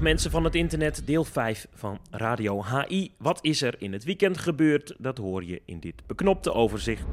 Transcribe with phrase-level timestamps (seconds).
[0.00, 3.14] mensen van het internet, deel 5 van Radio HI.
[3.18, 4.94] Wat is er in het weekend gebeurd?
[4.98, 7.04] Dat hoor je in dit beknopte overzicht.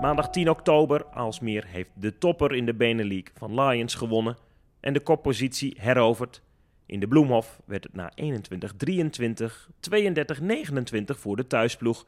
[0.00, 4.36] Maandag 10 oktober, Aalsmeer heeft de topper in de Benelink van Lions gewonnen
[4.80, 6.42] en de koppositie heroverd.
[6.86, 12.06] In de Bloemhof werd het na 21-23, 32-29 voor de thuisploeg.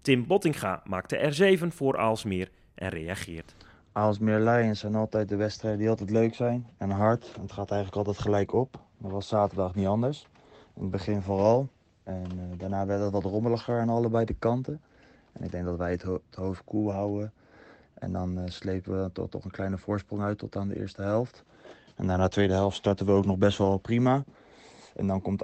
[0.00, 3.54] Tim Bottinga maakte er 7 voor Aalsmeer en reageert.
[4.00, 7.36] Aalsmeer Lions zijn altijd de wedstrijden die altijd leuk zijn en hard.
[7.40, 8.80] Het gaat eigenlijk altijd gelijk op.
[8.98, 10.26] Dat was zaterdag niet anders.
[10.74, 11.68] In het begin vooral.
[12.02, 14.80] En uh, daarna werd het wat rommeliger aan allebei de kanten.
[15.32, 17.32] En ik denk dat wij het, het hoofd koel houden.
[17.94, 21.02] En dan uh, slepen we toch, toch een kleine voorsprong uit tot aan de eerste
[21.02, 21.44] helft.
[21.96, 24.24] En daarna de tweede helft starten we ook nog best wel prima.
[24.94, 25.42] En dan komt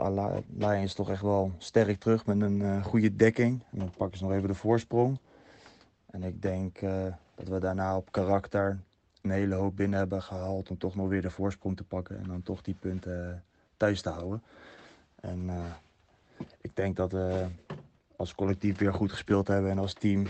[0.59, 3.63] Lions toch echt wel sterk terug met een uh, goede dekking.
[3.73, 5.19] En dan pakken ze nog even de voorsprong.
[6.07, 6.79] En ik denk
[7.37, 8.81] dat we daarna op karakter
[9.23, 12.19] een hele hoop binnen hebben gehaald om toch nog weer de voorsprong te pakken.
[12.19, 13.45] En dan toch die punten
[13.77, 14.43] thuis te houden.
[15.21, 15.65] En uh,
[16.61, 17.47] ik denk dat we
[18.17, 20.27] als collectief weer goed gespeeld hebben en als team.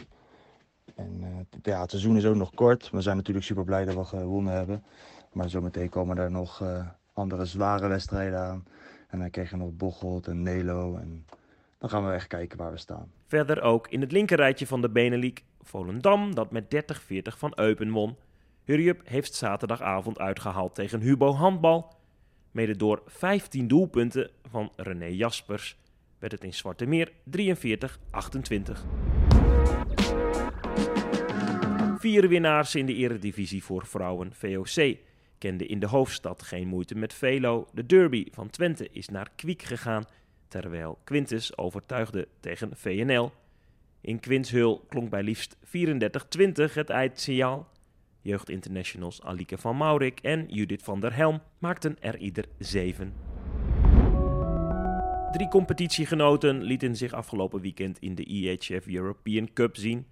[0.95, 1.25] En
[1.63, 2.91] ja, het seizoen is ook nog kort.
[2.91, 4.85] We zijn natuurlijk super blij dat we gewonnen hebben.
[5.33, 6.63] Maar zometeen komen er nog
[7.13, 8.67] andere zware wedstrijden aan.
[9.09, 10.97] En dan krijg je nog Bocholt en Nelo.
[10.97, 11.27] En
[11.79, 13.11] dan gaan we echt kijken waar we staan.
[13.27, 18.17] Verder ook in het linkerrijtje van de Benelink Volendam, dat met 30-40 van Eupen won.
[18.65, 21.95] Hurriup heeft zaterdagavond uitgehaald tegen Hubo Handbal.
[22.51, 25.77] Mede door 15 doelpunten van René Jaspers
[26.19, 27.13] werd het in Zwarte Meer 43-28.
[31.99, 34.97] Vier winnaars in de eredivisie voor vrouwen VOC
[35.39, 37.69] kende in de hoofdstad geen moeite met Velo.
[37.73, 40.05] De derby van Twente is naar Kwiek gegaan,
[40.49, 43.33] terwijl Quintus overtuigde tegen VNL.
[44.07, 45.61] In Quinshul klonk bij liefst 34-20
[46.75, 47.69] het eindsignaal.
[48.21, 53.15] Jeugdinternationals Alike van Maurik en Judith van der Helm maakten er ieder zeven.
[55.33, 60.07] Drie competitiegenoten lieten zich afgelopen weekend in de IHF European Cup zien.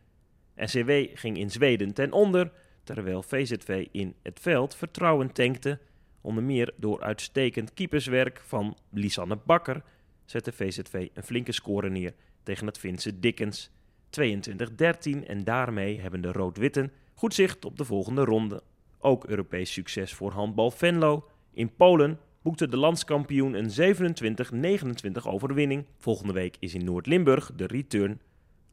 [0.57, 2.53] SCW ging in Zweden ten onder
[2.85, 5.79] terwijl VZV in het veld vertrouwen tankte.
[6.21, 9.83] Onder meer door uitstekend keeperswerk van Lisanne Bakker
[10.25, 13.73] zette VZV een flinke score neer tegen het Finse Dickens.
[14.21, 18.63] 22-13 en daarmee hebben de Rood-Witten goed zicht op de volgende ronde.
[18.99, 21.29] Ook Europees succes voor handbal Venlo.
[21.53, 23.71] In Polen boekte de landskampioen een
[25.23, 25.85] 27-29 overwinning.
[25.99, 28.21] Volgende week is in Noord-Limburg de return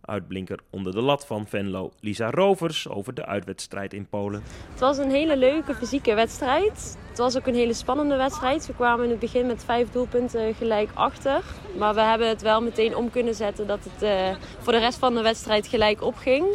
[0.02, 4.44] Uitblinker onder de lat van Venlo, Lisa Rovers, over de uitwedstrijd in Polen.
[4.72, 6.98] Het was een hele leuke fysieke wedstrijd.
[7.10, 8.68] Het was ook een hele spannende wedstrijd.
[8.68, 11.42] We kwamen in het begin met vijf doelpunten gelijk achter.
[11.78, 14.98] Maar we hebben het wel meteen om kunnen zetten dat het uh, voor de rest
[14.98, 16.46] van de wedstrijd gelijk opging.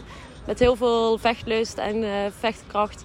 [0.47, 3.05] Met heel veel vechtlust en uh, vechtkracht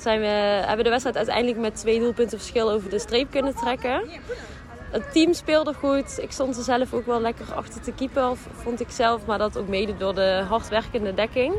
[0.00, 3.54] zijn we, hebben we de wedstrijd uiteindelijk met twee doelpunten verschil over de streep kunnen
[3.54, 4.02] trekken.
[4.90, 6.18] Het team speelde goed.
[6.22, 9.26] Ik stond er zelf ook wel lekker achter te keeper, vond ik zelf.
[9.26, 11.54] Maar dat ook mede door de hardwerkende dekking.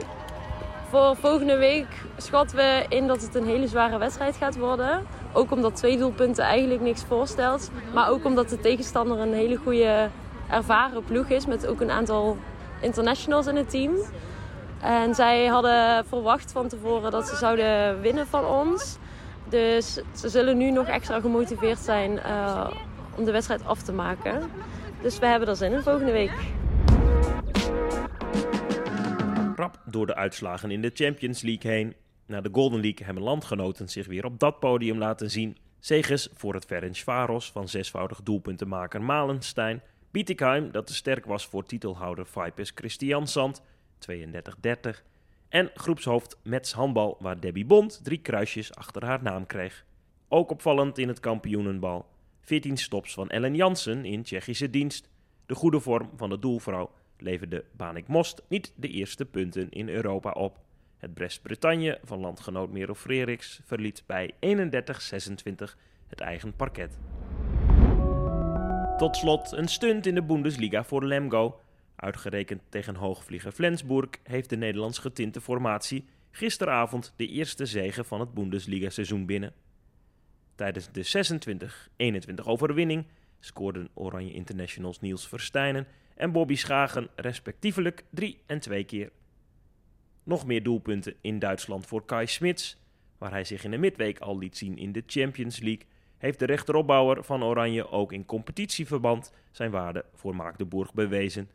[0.90, 1.88] Voor volgende week
[2.18, 5.06] schatten we in dat het een hele zware wedstrijd gaat worden.
[5.34, 7.72] Ook omdat twee doelpunten eigenlijk niks voorstelt.
[7.94, 10.09] Maar ook omdat de tegenstander een hele goede
[10.50, 11.46] ervaren ploeg is.
[11.46, 12.38] Met ook een aantal
[12.80, 13.92] internationals in het team.
[14.81, 18.98] En zij hadden verwacht van tevoren dat ze zouden winnen van ons.
[19.50, 22.68] Dus ze zullen nu nog extra gemotiveerd zijn uh,
[23.17, 24.49] om de wedstrijd af te maken.
[25.01, 26.31] Dus we hebben er zin in volgende week.
[29.55, 31.95] Rap door de uitslagen in de Champions League heen.
[32.25, 35.57] Na de Golden League hebben landgenoten zich weer op dat podium laten zien.
[35.79, 39.81] Zeges voor het Ferencvaros van zesvoudig doelpuntenmaker Malenstein.
[40.11, 43.61] Bietigheim, dat te sterk was voor titelhouder Vipers Christiansand,
[44.11, 44.23] 32-30.
[45.50, 49.85] En groepshoofd Mets Handbal, waar Debbie Bond drie kruisjes achter haar naam kreeg.
[50.27, 52.05] Ook opvallend in het kampioenenbal.
[52.51, 55.09] 14 stops van Ellen Jansen in Tsjechische dienst.
[55.45, 60.31] De goede vorm van de doelvrouw leverde Banik Most niet de eerste punten in Europa
[60.31, 60.59] op.
[60.98, 64.38] Het Brest-Bretagne van landgenoot Merel Freriks verliet bij 31-26
[66.07, 66.98] het eigen parket.
[68.98, 71.59] Tot slot een stunt in de Bundesliga voor Lemgo.
[71.95, 78.33] Uitgerekend tegen hoogvlieger Flensburg heeft de Nederlands getinte formatie gisteravond de eerste zege van het
[78.33, 79.53] Bundesliga-seizoen binnen.
[80.62, 81.84] Tijdens de
[82.42, 83.06] 26-21 overwinning
[83.40, 89.12] scoorden Oranje Internationals Niels Verstijnen en Bobby Schagen respectievelijk 3 en 2 keer.
[90.24, 92.78] Nog meer doelpunten in Duitsland voor Kai Smits,
[93.18, 95.86] waar hij zich in de midweek al liet zien in de Champions League,
[96.18, 101.50] heeft de rechteropbouwer van Oranje ook in competitieverband zijn waarde voor Maagdenburg bewezen.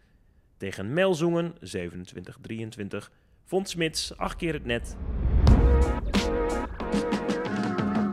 [0.56, 2.96] Tegen Melzoenen 27-23
[3.44, 4.96] vond Smits acht keer het net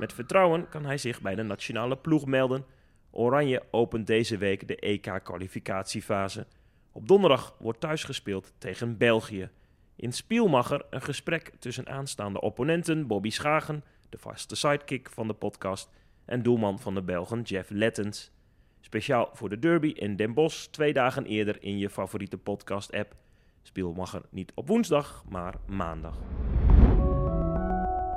[0.03, 2.65] Met vertrouwen kan hij zich bij de nationale ploeg melden.
[3.11, 6.47] Oranje opent deze week de EK-kwalificatiefase.
[6.91, 9.49] Op donderdag wordt thuis gespeeld tegen België.
[9.95, 15.89] In Spielmacher een gesprek tussen aanstaande opponenten Bobby Schagen, de vaste sidekick van de podcast,
[16.25, 18.31] en doelman van de Belgen Jeff Lettens.
[18.79, 23.15] Speciaal voor de derby in Den Bosch, twee dagen eerder in je favoriete podcast-app.
[23.61, 26.17] Spielmacher niet op woensdag, maar maandag.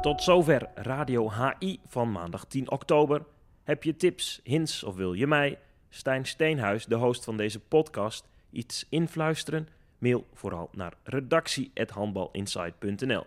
[0.07, 3.25] Tot zover Radio HI van maandag 10 oktober.
[3.63, 5.59] Heb je tips, hints of wil je mij,
[5.89, 9.69] Stijn Steenhuis, de host van deze podcast, iets influisteren?
[9.99, 13.27] Mail vooral naar redactie.handbalinsight.nl.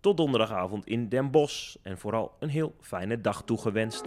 [0.00, 4.04] Tot donderdagavond in Den Bosch en vooral een heel fijne dag toegewenst.